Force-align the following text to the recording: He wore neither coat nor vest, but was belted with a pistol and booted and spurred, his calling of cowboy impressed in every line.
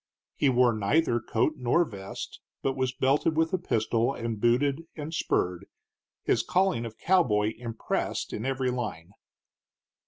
He 0.35 0.49
wore 0.49 0.73
neither 0.73 1.19
coat 1.19 1.57
nor 1.57 1.85
vest, 1.85 2.39
but 2.63 2.75
was 2.75 2.91
belted 2.91 3.37
with 3.37 3.53
a 3.53 3.59
pistol 3.59 4.15
and 4.15 4.41
booted 4.41 4.85
and 4.95 5.13
spurred, 5.13 5.67
his 6.23 6.41
calling 6.41 6.87
of 6.87 6.97
cowboy 6.97 7.53
impressed 7.59 8.33
in 8.33 8.43
every 8.43 8.71
line. 8.71 9.11